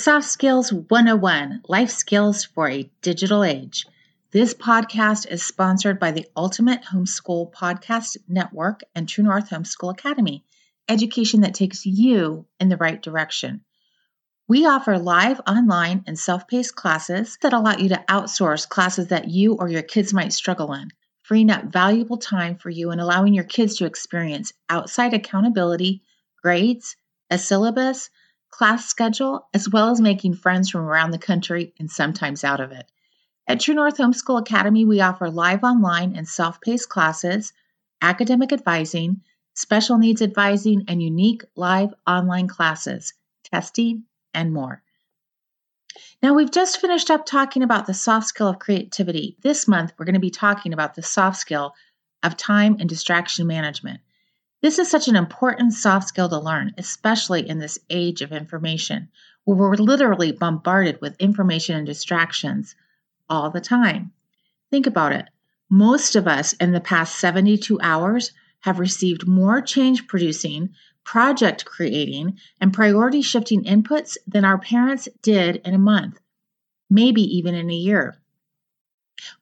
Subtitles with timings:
[0.00, 3.86] Soft Skills 101 Life Skills for a Digital Age.
[4.30, 10.42] This podcast is sponsored by the Ultimate Homeschool Podcast Network and True North Homeschool Academy,
[10.88, 13.60] education that takes you in the right direction.
[14.48, 19.28] We offer live, online, and self paced classes that allow you to outsource classes that
[19.28, 20.88] you or your kids might struggle in,
[21.24, 26.00] freeing up valuable time for you and allowing your kids to experience outside accountability,
[26.42, 26.96] grades,
[27.28, 28.08] a syllabus,
[28.50, 32.72] class schedule, as well as making friends from around the country and sometimes out of
[32.72, 32.90] it.
[33.46, 37.52] At True North Homeschool Academy, we offer live online and self paced classes,
[38.02, 39.22] academic advising,
[39.54, 43.12] special needs advising, and unique live online classes,
[43.44, 44.82] testing, and more.
[46.22, 49.36] Now, we've just finished up talking about the soft skill of creativity.
[49.42, 51.74] This month, we're going to be talking about the soft skill
[52.22, 54.00] of time and distraction management.
[54.62, 59.08] This is such an important soft skill to learn, especially in this age of information,
[59.44, 62.74] where we're literally bombarded with information and distractions
[63.30, 64.12] all the time.
[64.70, 65.26] Think about it.
[65.70, 70.74] Most of us in the past 72 hours have received more change producing,
[71.04, 76.20] project creating, and priority shifting inputs than our parents did in a month,
[76.90, 78.18] maybe even in a year.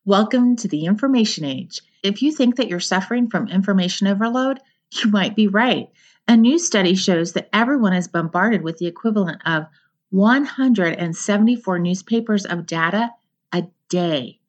[0.04, 1.80] Welcome to the information age.
[2.04, 4.60] If you think that you're suffering from information overload,
[4.92, 5.88] you might be right.
[6.26, 9.66] A new study shows that everyone is bombarded with the equivalent of
[10.10, 13.10] 174 newspapers of data
[13.52, 14.40] a day.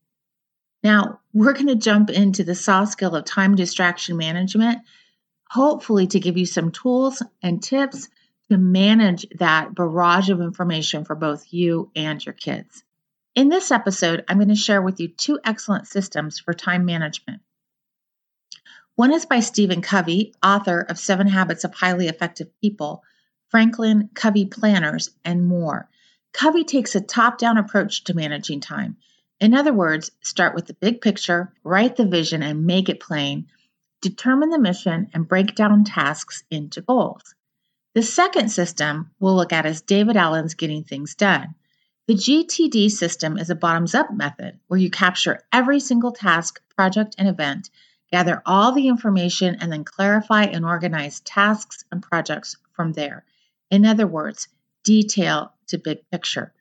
[0.84, 4.80] Now, we're going to jump into the soft skill of time distraction management,
[5.50, 8.08] hopefully, to give you some tools and tips
[8.50, 12.84] to manage that barrage of information for both you and your kids.
[13.36, 17.42] In this episode, I'm going to share with you two excellent systems for time management.
[19.00, 23.02] One is by Stephen Covey, author of Seven Habits of Highly Effective People,
[23.48, 25.90] Franklin Covey Planners, and more.
[26.34, 28.98] Covey takes a top down approach to managing time.
[29.40, 33.48] In other words, start with the big picture, write the vision, and make it plain.
[34.02, 37.36] Determine the mission and break down tasks into goals.
[37.96, 41.56] The second system we'll look at is David Allen's Getting Things Done.
[42.08, 47.16] The GTD system is a bottoms up method where you capture every single task, project,
[47.18, 47.70] and event
[48.12, 53.24] gather all the information, and then clarify and organize tasks and projects from there.
[53.70, 54.48] In other words,
[54.84, 56.54] detail to big picture.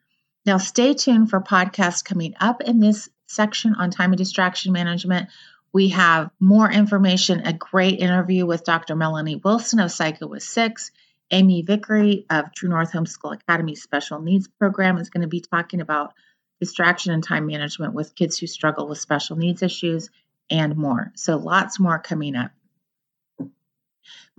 [0.45, 5.29] Now, stay tuned for podcasts coming up in this section on time and distraction management.
[5.73, 8.95] We have more information, a great interview with Dr.
[8.95, 10.91] Melanie Wilson of Psycho with Six.
[11.31, 15.79] Amy Vickery of True North Homeschool Academy Special Needs Program is going to be talking
[15.79, 16.13] about
[16.59, 20.09] distraction and time management with kids who struggle with special needs issues
[20.49, 21.11] and more.
[21.15, 22.51] So, lots more coming up.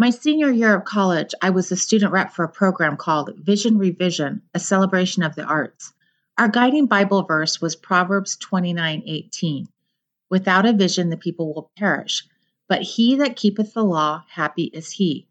[0.00, 3.76] My senior year of college, I was a student rep for a program called Vision
[3.76, 5.92] Revision, a celebration of the arts.
[6.38, 9.68] Our guiding Bible verse was Proverbs 29 18.
[10.30, 12.26] Without a vision, the people will perish,
[12.66, 15.26] but he that keepeth the law, happy is he.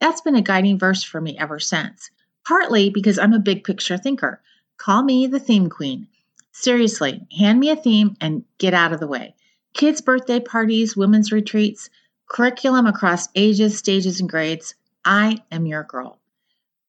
[0.00, 2.12] That's been a guiding verse for me ever since,
[2.46, 4.40] partly because I'm a big picture thinker.
[4.76, 6.06] Call me the theme queen.
[6.52, 9.34] Seriously, hand me a theme and get out of the way
[9.74, 11.90] kids' birthday parties, women's retreats,
[12.28, 14.74] curriculum across ages, stages, and grades.
[15.04, 16.18] I am your girl.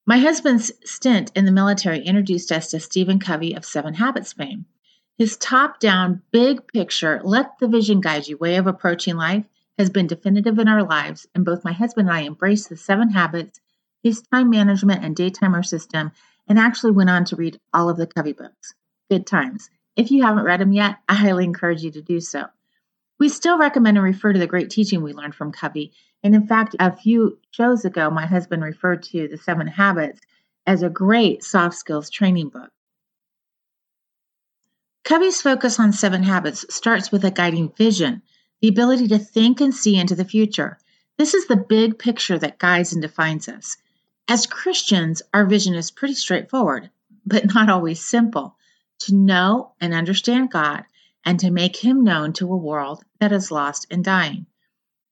[0.05, 4.65] My husband's stint in the military introduced us to Stephen Covey of Seven Habits fame.
[5.17, 9.45] His top down, big picture, let the vision guide you way of approaching life
[9.77, 13.09] has been definitive in our lives, and both my husband and I embraced the seven
[13.09, 13.61] habits,
[14.01, 16.11] his time management and daytimer system,
[16.47, 18.73] and actually went on to read all of the Covey books.
[19.09, 19.69] Good times.
[19.95, 22.47] If you haven't read them yet, I highly encourage you to do so.
[23.19, 25.91] We still recommend and refer to the great teaching we learned from Covey.
[26.23, 30.21] And in fact, a few shows ago, my husband referred to The Seven Habits
[30.65, 32.71] as a great soft skills training book.
[35.03, 38.21] Covey's focus on seven habits starts with a guiding vision,
[38.61, 40.77] the ability to think and see into the future.
[41.17, 43.75] This is the big picture that guides and defines us.
[44.27, 46.89] As Christians, our vision is pretty straightforward,
[47.25, 48.55] but not always simple
[48.99, 50.85] to know and understand God
[51.25, 54.45] and to make him known to a world that is lost and dying.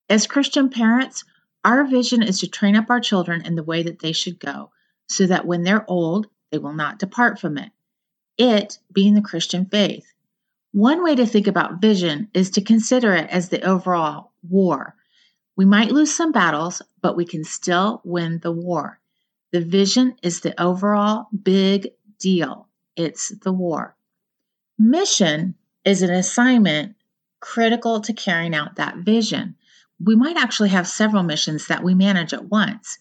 [0.10, 1.24] As Christian parents,
[1.64, 4.72] our vision is to train up our children in the way that they should go,
[5.10, 7.72] so that when they're old, they will not depart from it.
[8.38, 10.06] It being the Christian faith.
[10.72, 14.96] One way to think about vision is to consider it as the overall war.
[15.56, 19.00] We might lose some battles, but we can still win the war.
[19.52, 21.90] The vision is the overall big
[22.20, 22.68] deal.
[22.96, 23.96] It's the war.
[24.78, 25.56] Mission
[25.88, 26.94] is an assignment
[27.40, 29.56] critical to carrying out that vision.
[30.04, 33.00] We might actually have several missions that we manage at once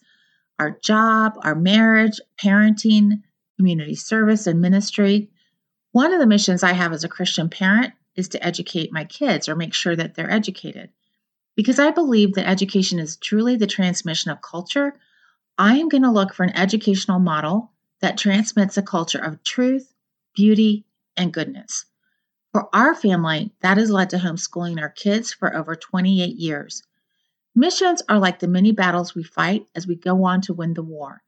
[0.57, 3.21] our job, our marriage, parenting,
[3.57, 5.29] community service, and ministry.
[5.91, 9.49] One of the missions I have as a Christian parent is to educate my kids
[9.49, 10.89] or make sure that they're educated.
[11.55, 14.97] Because I believe that education is truly the transmission of culture,
[15.57, 19.93] I am going to look for an educational model that transmits a culture of truth,
[20.33, 20.85] beauty,
[21.17, 21.85] and goodness.
[22.57, 26.81] For our family, that has led to homeschooling our kids for over 28 years.
[27.53, 30.81] Missions are like the many battles we fight as we go on to win the
[30.81, 31.21] war.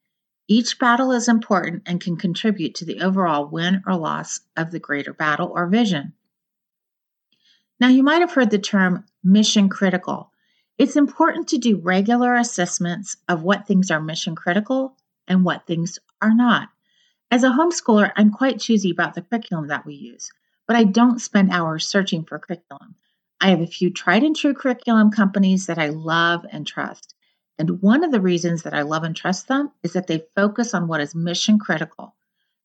[0.48, 4.80] Each battle is important and can contribute to the overall win or loss of the
[4.80, 6.14] greater battle or vision.
[7.80, 10.32] Now, you might have heard the term mission critical.
[10.80, 14.98] It's important to do regular assessments of what things are mission critical
[15.28, 16.70] and what things are not.
[17.30, 20.32] As a homeschooler, I'm quite choosy about the curriculum that we use,
[20.70, 22.94] but I don't spend hours searching for curriculum.
[23.42, 27.16] I have a few tried and true curriculum companies that I love and trust.
[27.58, 30.76] And one of the reasons that I love and trust them is that they focus
[30.76, 32.16] on what is mission critical.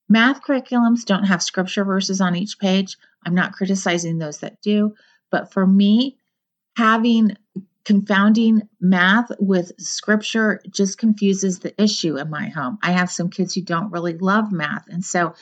[0.07, 2.99] Math curriculums don't have scripture verses on each page.
[3.25, 4.95] I'm not criticizing those that do,
[5.31, 6.19] but for me,
[6.77, 7.39] having
[7.87, 12.79] confounding math with scripture just confuses the issue in my home.
[12.83, 14.89] I have some kids who don't really love math.
[14.89, 15.35] And so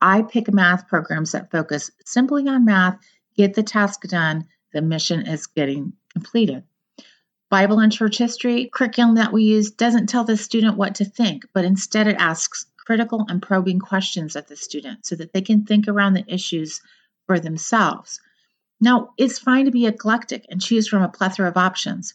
[0.00, 2.98] I pick math programs that focus simply on math,
[3.36, 6.64] get the task done, the mission is getting completed.
[7.48, 11.46] Bible and church history curriculum that we use doesn't tell the student what to think,
[11.54, 15.64] but instead it asks critical and probing questions of the student so that they can
[15.64, 16.80] think around the issues
[17.26, 18.20] for themselves.
[18.80, 22.14] Now, it's fine to be eclectic and choose from a plethora of options.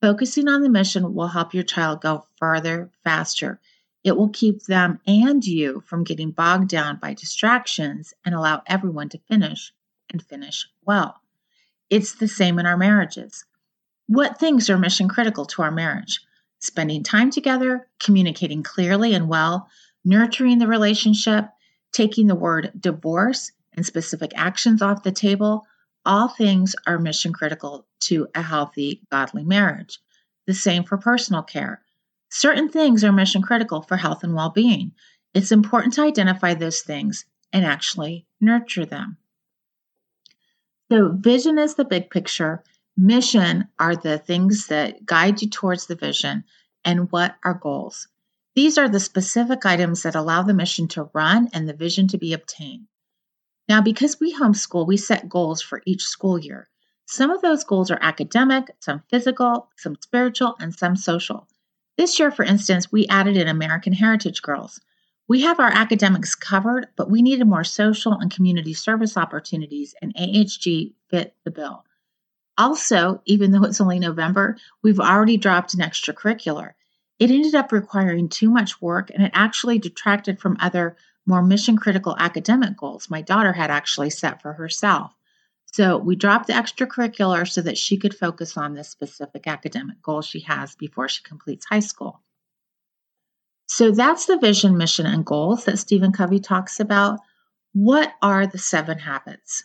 [0.00, 3.60] Focusing on the mission will help your child go further, faster.
[4.02, 9.10] It will keep them and you from getting bogged down by distractions and allow everyone
[9.10, 9.72] to finish
[10.10, 11.20] and finish well.
[11.90, 13.44] It's the same in our marriages.
[14.06, 16.20] What things are mission critical to our marriage?
[16.60, 19.68] Spending time together, communicating clearly and well,
[20.04, 21.48] nurturing the relationship,
[21.92, 25.66] taking the word divorce and specific actions off the table,
[26.06, 29.98] all things are mission critical to a healthy, godly marriage.
[30.46, 31.82] The same for personal care.
[32.30, 34.92] Certain things are mission critical for health and well being.
[35.34, 39.16] It's important to identify those things and actually nurture them.
[40.90, 42.62] So, vision is the big picture,
[42.96, 46.44] mission are the things that guide you towards the vision,
[46.84, 48.08] and what are goals?
[48.54, 52.18] These are the specific items that allow the mission to run and the vision to
[52.18, 52.86] be obtained.
[53.68, 56.68] Now, because we homeschool, we set goals for each school year.
[57.06, 61.48] Some of those goals are academic, some physical, some spiritual, and some social.
[62.00, 64.80] This year, for instance, we added in American Heritage Girls.
[65.28, 70.14] We have our academics covered, but we needed more social and community service opportunities, and
[70.14, 71.84] AHG fit the bill.
[72.56, 76.70] Also, even though it's only November, we've already dropped an extracurricular.
[77.18, 81.76] It ended up requiring too much work and it actually detracted from other more mission
[81.76, 85.12] critical academic goals my daughter had actually set for herself.
[85.72, 90.20] So we dropped the extracurricular so that she could focus on this specific academic goal
[90.20, 92.22] she has before she completes high school.
[93.68, 97.20] So that's the vision, mission, and goals that Stephen Covey talks about.
[97.72, 99.64] What are the seven habits?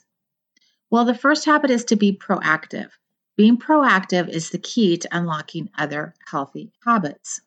[0.92, 2.90] Well, the first habit is to be proactive.
[3.36, 7.42] Being proactive is the key to unlocking other healthy habits.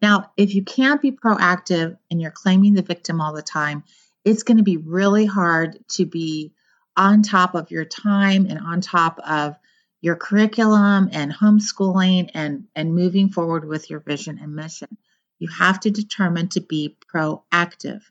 [0.00, 3.82] Now, if you can't be proactive and you're claiming the victim all the time,
[4.24, 6.52] it's going to be really hard to be
[7.00, 9.56] on top of your time and on top of
[10.02, 14.98] your curriculum and homeschooling and, and moving forward with your vision and mission.
[15.38, 18.02] You have to determine to be proactive.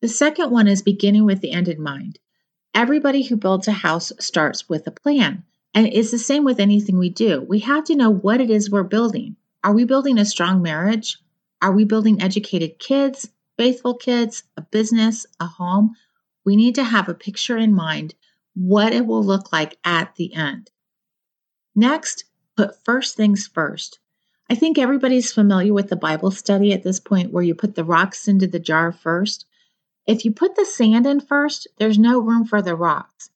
[0.00, 2.18] The second one is beginning with the end in mind.
[2.74, 5.44] Everybody who builds a house starts with a plan.
[5.72, 7.42] And it's the same with anything we do.
[7.42, 9.36] We have to know what it is we're building.
[9.62, 11.18] Are we building a strong marriage?
[11.62, 15.94] Are we building educated kids, faithful kids, a business, a home?
[16.46, 18.14] We need to have a picture in mind
[18.54, 20.70] what it will look like at the end.
[21.74, 22.24] Next,
[22.56, 23.98] put first things first.
[24.48, 27.84] I think everybody's familiar with the Bible study at this point where you put the
[27.84, 29.44] rocks into the jar first.
[30.06, 33.28] If you put the sand in first, there's no room for the rocks.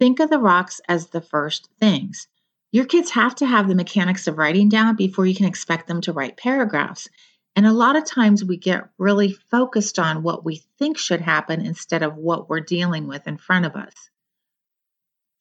[0.00, 2.26] Think of the rocks as the first things.
[2.72, 6.00] Your kids have to have the mechanics of writing down before you can expect them
[6.00, 7.08] to write paragraphs.
[7.56, 11.62] And a lot of times we get really focused on what we think should happen
[11.64, 14.10] instead of what we're dealing with in front of us.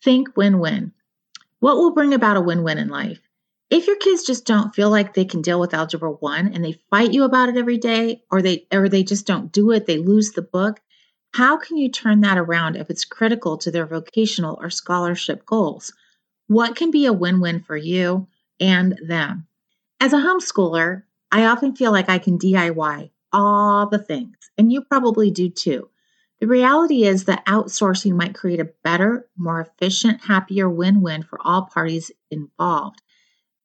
[0.02, 0.94] Think win win.
[1.60, 3.20] What will bring about a win win in life?
[3.70, 6.80] If your kids just don't feel like they can deal with algebra 1 and they
[6.90, 9.98] fight you about it every day or they or they just don't do it, they
[9.98, 10.80] lose the book,
[11.34, 15.92] how can you turn that around if it's critical to their vocational or scholarship goals?
[16.48, 18.28] What can be a win-win for you
[18.60, 19.48] and them?
[20.00, 21.04] As a homeschooler,
[21.36, 25.90] I often feel like I can DIY all the things, and you probably do too.
[26.40, 31.38] The reality is that outsourcing might create a better, more efficient, happier win win for
[31.44, 33.02] all parties involved.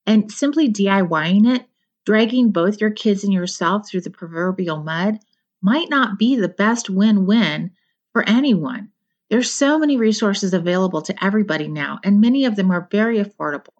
[0.05, 1.69] And simply DIYing it,
[2.05, 5.21] dragging both your kids and yourself through the proverbial mud,
[5.63, 7.71] might not be the best win win
[8.13, 8.91] for anyone.
[9.29, 13.80] There's so many resources available to everybody now, and many of them are very affordable.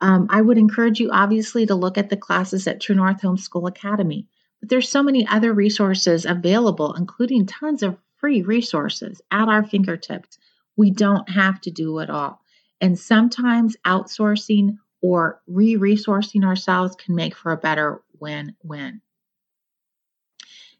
[0.00, 3.68] Um, I would encourage you, obviously, to look at the classes at True North Homeschool
[3.68, 4.26] Academy.
[4.60, 10.38] But there's so many other resources available, including tons of free resources at our fingertips.
[10.76, 12.40] We don't have to do it all.
[12.80, 19.00] And sometimes outsourcing or re resourcing ourselves can make for a better win win.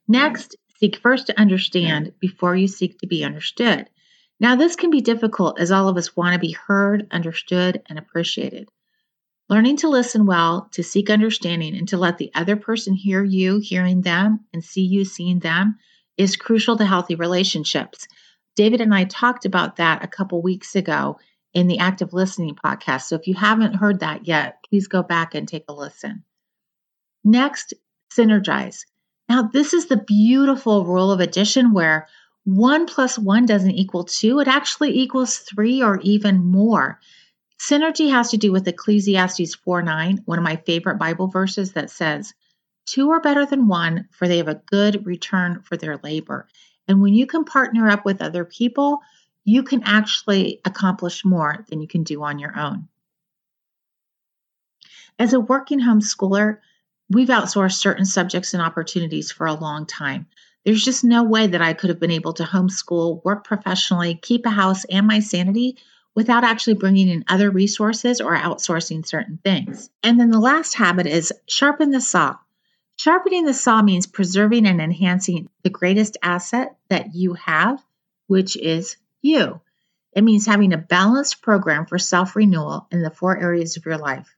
[0.08, 3.88] Next, seek first to understand before you seek to be understood.
[4.40, 7.98] Now, this can be difficult as all of us want to be heard, understood, and
[7.98, 8.68] appreciated.
[9.50, 13.58] Learning to listen well, to seek understanding, and to let the other person hear you
[13.58, 15.76] hearing them and see you seeing them
[16.16, 18.06] is crucial to healthy relationships.
[18.54, 21.18] David and I talked about that a couple weeks ago
[21.52, 23.02] in the active listening podcast.
[23.02, 26.22] So if you haven't heard that yet, please go back and take a listen.
[27.24, 27.74] Next,
[28.16, 28.84] synergize.
[29.28, 32.06] Now, this is the beautiful rule of addition where
[32.44, 37.00] one plus one doesn't equal two, it actually equals three or even more.
[37.60, 41.90] Synergy has to do with Ecclesiastes 4 9, one of my favorite Bible verses that
[41.90, 42.32] says,
[42.86, 46.48] Two are better than one, for they have a good return for their labor.
[46.88, 49.00] And when you can partner up with other people,
[49.44, 52.88] you can actually accomplish more than you can do on your own.
[55.18, 56.60] As a working homeschooler,
[57.10, 60.26] we've outsourced certain subjects and opportunities for a long time.
[60.64, 64.46] There's just no way that I could have been able to homeschool, work professionally, keep
[64.46, 65.76] a house, and my sanity
[66.20, 69.88] without actually bringing in other resources or outsourcing certain things.
[70.02, 72.36] And then the last habit is sharpen the saw.
[72.96, 77.82] Sharpening the saw means preserving and enhancing the greatest asset that you have,
[78.26, 79.62] which is you.
[80.12, 83.96] It means having a balanced program for self renewal in the four areas of your
[83.96, 84.36] life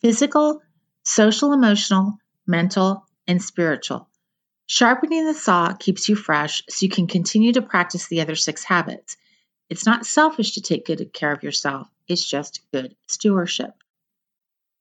[0.00, 0.60] physical,
[1.04, 2.18] social, emotional,
[2.48, 4.08] mental, and spiritual.
[4.66, 8.64] Sharpening the saw keeps you fresh so you can continue to practice the other six
[8.64, 9.16] habits.
[9.68, 13.72] It's not selfish to take good care of yourself, it's just good stewardship.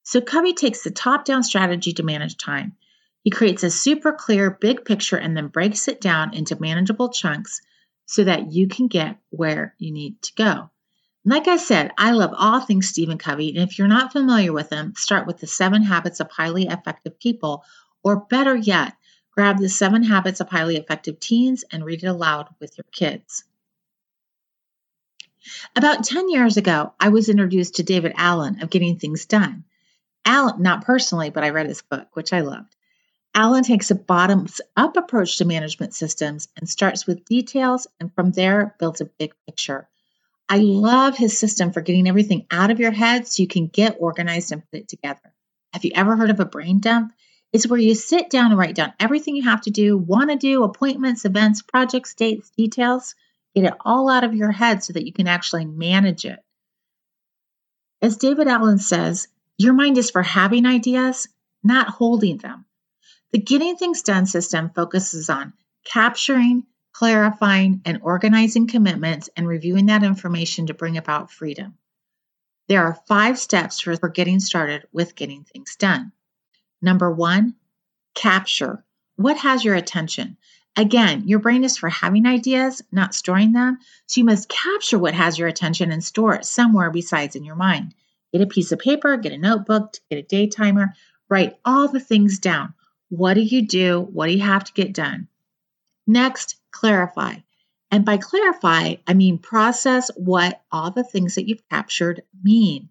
[0.04, 2.78] So Covey takes the top down strategy to manage time.
[3.24, 7.62] He creates a super clear big picture and then breaks it down into manageable chunks
[8.06, 10.70] so that you can get where you need to go.
[11.28, 14.72] Like I said, I love all things Stephen Covey, and if you're not familiar with
[14.72, 17.64] him, start with the seven habits of highly effective people,
[18.04, 18.94] or better yet,
[19.32, 23.44] grab the seven habits of highly effective teens and read it aloud with your kids.
[25.76, 29.64] About 10 years ago, I was introduced to David Allen of Getting Things Done.
[30.26, 32.76] Allen, not personally, but I read his book, which I loved.
[33.36, 38.32] Allen takes a bottoms up approach to management systems and starts with details and from
[38.32, 39.90] there builds a big picture.
[40.48, 43.98] I love his system for getting everything out of your head so you can get
[44.00, 45.34] organized and put it together.
[45.74, 47.12] Have you ever heard of a brain dump?
[47.52, 50.38] It's where you sit down and write down everything you have to do, want to
[50.38, 53.16] do, appointments, events, projects, dates, details.
[53.56, 56.40] Get it all out of your head so that you can actually manage it.
[58.02, 61.30] As David Allen says, your mind is for having ideas,
[61.64, 62.66] not holding them.
[63.32, 65.54] The Getting Things Done system focuses on
[65.86, 71.78] capturing, clarifying, and organizing commitments and reviewing that information to bring about freedom.
[72.68, 76.12] There are five steps for, getting started with getting things done.
[76.82, 77.56] Number one,
[78.16, 78.84] capture.
[79.16, 80.38] What has your attention?
[80.78, 83.78] Again, your brain is for having ideas, not storing them.
[84.08, 87.56] So you must capture what has your attention and store it somewhere besides in your
[87.56, 87.94] mind.
[88.34, 90.94] Get a piece of paper, get a notebook, get a day timer,
[91.30, 92.74] write all the things down.
[93.08, 94.02] What do you do?
[94.12, 95.30] What do you have to get done?
[96.06, 97.36] Next, clarify.
[97.90, 102.90] And by clarify, I mean process what all the things that you've captured mean.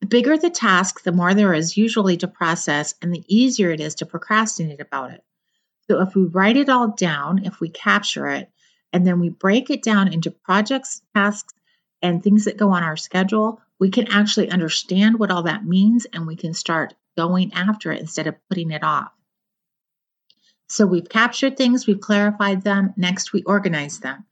[0.00, 3.80] The bigger the task, the more there is usually to process, and the easier it
[3.80, 5.22] is to procrastinate about it.
[5.90, 8.48] So if we write it all down, if we capture it,
[8.92, 11.52] and then we break it down into projects, tasks,
[12.00, 16.06] and things that go on our schedule, we can actually understand what all that means
[16.12, 19.10] and we can start going after it instead of putting it off.
[20.68, 24.26] So we've captured things, we've clarified them, next we organize them.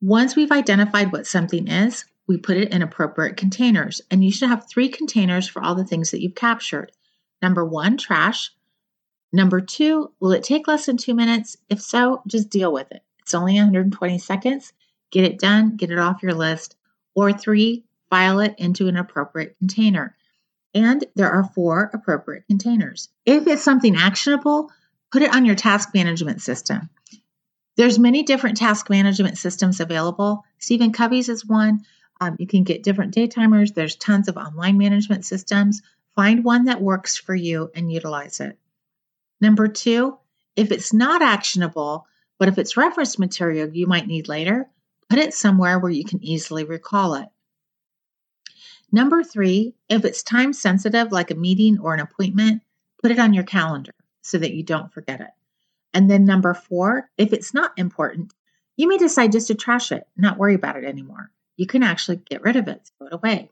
[0.00, 4.00] Once we've identified what something is, we put it in appropriate containers.
[4.12, 6.92] And you should have three containers for all the things that you've captured.
[7.42, 8.52] Number one, trash.
[9.34, 11.56] Number two, will it take less than two minutes?
[11.68, 13.02] If so, just deal with it.
[13.18, 14.72] It's only 120 seconds.
[15.10, 16.76] Get it done, get it off your list.
[17.16, 20.14] Or three, file it into an appropriate container.
[20.72, 23.08] And there are four appropriate containers.
[23.26, 24.70] If it's something actionable,
[25.10, 26.88] put it on your task management system.
[27.76, 30.44] There's many different task management systems available.
[30.58, 31.80] Stephen Covey's is one.
[32.20, 33.72] Um, you can get different day timers.
[33.72, 35.82] There's tons of online management systems.
[36.14, 38.56] Find one that works for you and utilize it.
[39.44, 40.16] Number two,
[40.56, 42.06] if it's not actionable,
[42.38, 44.70] but if it's reference material you might need later,
[45.10, 47.28] put it somewhere where you can easily recall it.
[48.90, 52.62] Number three, if it's time sensitive, like a meeting or an appointment,
[53.02, 55.28] put it on your calendar so that you don't forget it.
[55.92, 58.32] And then number four, if it's not important,
[58.78, 61.30] you may decide just to trash it, not worry about it anymore.
[61.58, 63.50] You can actually get rid of it, throw it away.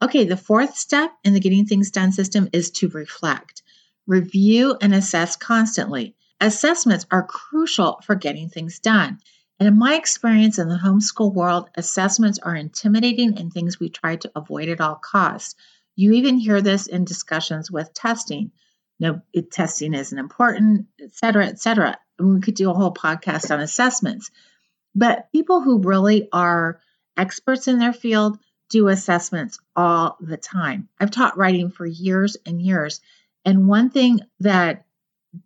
[0.00, 3.62] Okay, the fourth step in the getting things done system is to reflect,
[4.06, 6.14] review, and assess constantly.
[6.40, 9.18] Assessments are crucial for getting things done.
[9.58, 14.16] And in my experience in the homeschool world, assessments are intimidating and things we try
[14.16, 15.54] to avoid at all costs.
[15.94, 18.52] You even hear this in discussions with testing.
[19.00, 21.98] No, it, testing isn't important, et cetera, et cetera.
[22.18, 24.30] And we could do a whole podcast on assessments.
[24.94, 26.80] But people who really are
[27.16, 30.88] experts in their field do assessments all the time.
[31.00, 33.00] I've taught writing for years and years.
[33.46, 34.84] And one thing that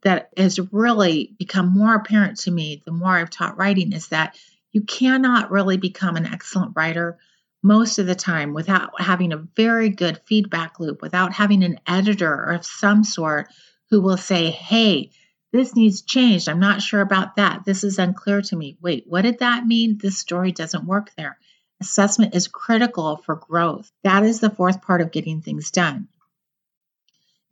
[0.03, 4.39] that has really become more apparent to me the more I've taught writing is that
[4.73, 7.19] you cannot really become an excellent writer
[7.63, 12.43] most of the time without having a very good feedback loop, without having an editor
[12.45, 13.49] of some sort
[13.91, 15.11] who will say, Hey,
[15.53, 16.49] this needs changed.
[16.49, 17.65] I'm not sure about that.
[17.67, 18.79] This is unclear to me.
[18.81, 19.99] Wait, what did that mean?
[20.01, 21.37] This story doesn't work there.
[21.81, 23.91] Assessment is critical for growth.
[24.05, 26.09] That is the fourth part of getting things done.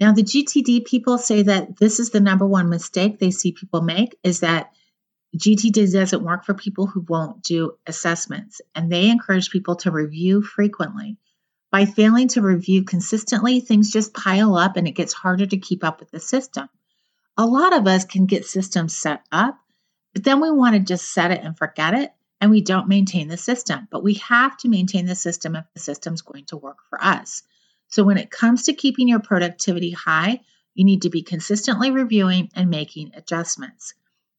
[0.01, 3.83] Now, the GTD people say that this is the number one mistake they see people
[3.83, 4.73] make is that
[5.37, 10.41] GTD doesn't work for people who won't do assessments, and they encourage people to review
[10.41, 11.19] frequently.
[11.71, 15.85] By failing to review consistently, things just pile up and it gets harder to keep
[15.85, 16.69] up with the system.
[17.37, 19.59] A lot of us can get systems set up,
[20.15, 23.29] but then we want to just set it and forget it, and we don't maintain
[23.29, 23.87] the system.
[23.91, 27.43] But we have to maintain the system if the system's going to work for us.
[27.89, 30.41] So when it comes to keeping your productivity high,
[30.75, 33.95] you need to be consistently reviewing and making adjustments.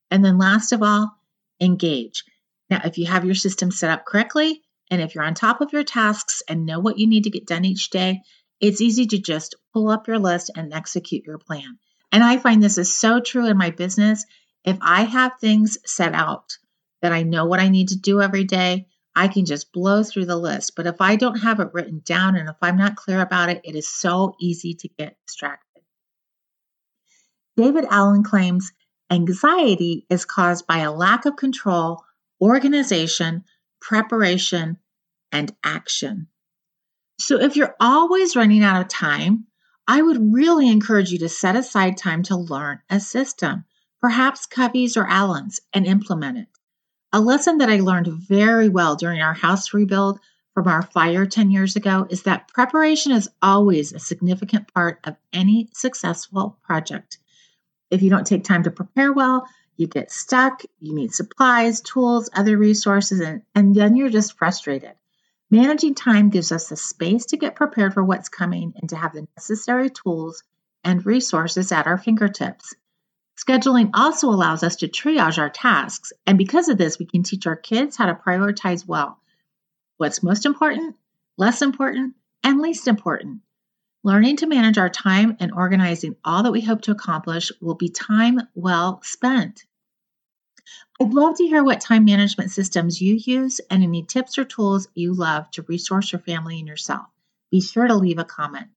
[0.10, 1.12] And then last of all,
[1.60, 2.24] engage.
[2.70, 5.74] Now, if you have your system set up correctly, and if you're on top of
[5.74, 8.22] your tasks and know what you need to get done each day,
[8.60, 11.78] it's easy to just pull up your list and execute your plan.
[12.12, 14.26] And I find this is so true in my business.
[14.64, 16.58] If I have things set out
[17.02, 20.26] that I know what I need to do every day, I can just blow through
[20.26, 20.76] the list.
[20.76, 23.62] But if I don't have it written down and if I'm not clear about it,
[23.64, 25.84] it is so easy to get distracted.
[27.58, 28.72] David Allen claims
[29.12, 32.04] anxiety is caused by a lack of control,
[32.42, 33.44] organization,
[33.82, 34.78] preparation,
[35.32, 36.28] and action.
[37.20, 39.48] So if you're always running out of time,
[39.88, 43.66] I would really encourage you to set aside time to learn a system,
[44.00, 46.48] perhaps Covey's or Allen's, and implement it.
[47.12, 50.20] A lesson that I learned very well during our house rebuild
[50.54, 55.16] from our fire 10 years ago is that preparation is always a significant part of
[55.34, 57.18] any successful project.
[57.90, 62.30] If you don't take time to prepare well, you get stuck, you need supplies, tools,
[62.32, 64.94] other resources, and, and then you're just frustrated.
[65.50, 69.14] Managing time gives us the space to get prepared for what's coming and to have
[69.14, 70.44] the necessary tools
[70.84, 72.76] and resources at our fingertips.
[73.40, 77.48] Scheduling also allows us to triage our tasks, and because of this, we can teach
[77.48, 79.18] our kids how to prioritize well.
[79.96, 80.98] What's most important,
[81.38, 83.42] less important, and least important.
[84.04, 87.90] Learning to manage our time and organizing all that we hope to accomplish will be
[87.90, 89.64] time well spent.
[91.02, 94.90] I'd love to hear what time management systems you use and any tips or tools
[94.96, 97.08] you love to resource your family and yourself.
[97.52, 98.68] Be sure to leave a comment.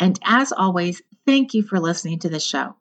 [0.00, 2.74] And as always, thank you for listening to the show.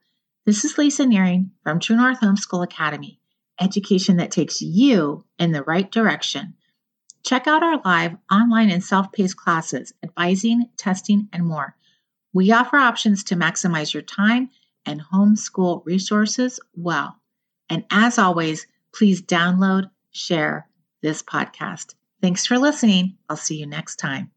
[0.44, 3.20] This is Lisa Nehring from True North Homeschool Academy,
[3.60, 6.56] education that takes you in the right direction.
[7.24, 11.76] Check out our live, online, and self paced classes, advising, testing, and more.
[12.34, 14.50] We offer options to maximize your time
[14.84, 17.20] and homeschool resources well.
[17.70, 20.68] And as always, please download, share
[21.04, 21.94] this podcast.
[22.20, 23.16] Thanks for listening.
[23.30, 24.32] I'll see you next time.